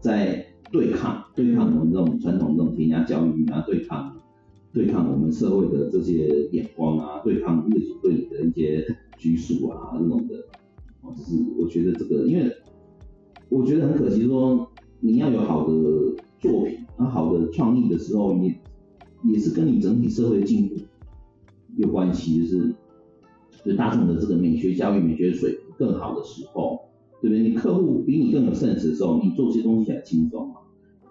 [0.00, 4.14] 在对抗对抗我们这种传统这种填鸭教育啊，对抗。
[4.72, 8.86] 对抗我们社会的这些眼光啊，对抗业主对你的一些
[9.16, 10.34] 拘束啊，这种的，
[11.00, 12.52] 哦，就是我觉得这个，因为
[13.48, 15.72] 我觉得很可惜，说你要有好的
[16.38, 18.54] 作品，啊，好的创意的时候，也
[19.24, 20.74] 也是跟你整体社会进步
[21.78, 22.74] 有关系，就是
[23.64, 26.80] 就大众的这个美学教育、美学水平更好的时候，
[27.28, 27.50] 对不对？
[27.50, 30.54] 你客户比你更有 sense 的时候，你做这些东西才轻松嘛。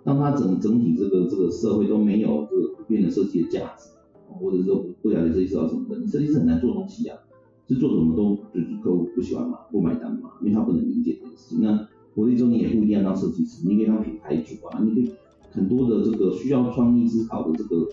[0.05, 3.89] 当他整整体这个这个社会都没有这个普遍的设计的价值，
[4.29, 7.17] 或者说不了解设计师要什么的，你设计师很难做东西啊，
[7.67, 11.61] 是做什么都就是客户不喜欢嘛，不买单嘛，因为他不能理解这件事情。
[11.61, 15.11] 那我的意思说，你也不一定要当设计师，你可以当品牌主啊，你可以
[15.51, 17.87] 很多的这个需要创意思考的这个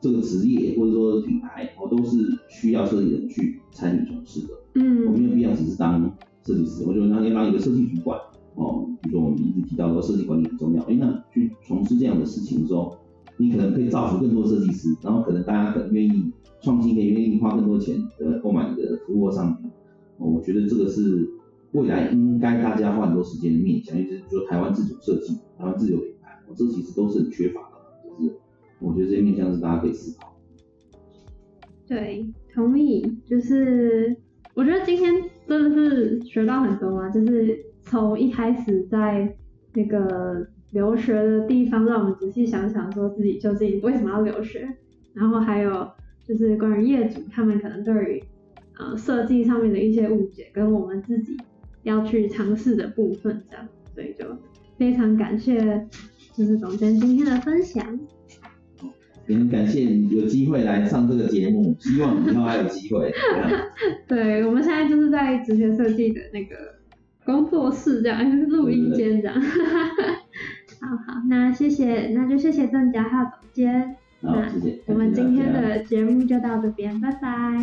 [0.00, 4.54] 这个职业或者说品牌，哦都是需要设计人去参与从事的。
[4.76, 6.00] 嗯，我没有必要只是当
[6.46, 8.18] 设计师，我觉得那你当一个设计主管。
[8.54, 12.96] 哦，比如说我们一直提到说设计管理很重要，哎，那去从事这样的事情的时候，
[13.36, 16.32] 你可能可以造福更多设计师，然后可能大家可能愿意
[16.62, 19.70] 创新，可以愿意花更多钱呃购买你的服务商品。
[20.16, 21.28] 我觉得这个是
[21.72, 28.38] 未来应该大家花很多时间的面向，就是说台湾自主设计、台湾自有品牌，哦，这其实都是很缺乏的，就是
[28.80, 30.34] 我觉得这些面向是大家可以思考。
[31.86, 34.16] 对，同意，就是
[34.56, 35.14] 我觉得今天
[35.46, 37.64] 真的是学到很多啊，就是。
[37.88, 39.32] 从一开始在
[39.72, 44.68] 那个留学的地方，让我们仔细想想，说自己究竟为什么要留学，
[45.14, 45.88] 然后还有
[46.26, 48.24] 就是关于业主他们可能对于
[48.76, 51.36] 呃设计上面的一些误解，跟我们自己
[51.84, 54.24] 要去尝试的部分，这样，所以就
[54.76, 55.86] 非常感谢
[56.34, 57.96] 就是总监今天的分享。
[59.26, 63.12] 也很感谢你有机会来上这个节目，希望以后还有机会。
[64.08, 66.76] 对，我们现在就是在直觉设计的那个。
[67.26, 69.34] 工作室这样，就是录音间这样。
[70.80, 73.96] 好好，那谢谢，那就谢谢郑家浩总监。
[74.22, 74.78] 好，谢谢。
[74.86, 77.58] 我们今天的节目就到这边，拜拜。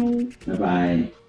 [0.45, 1.22] 拜拜。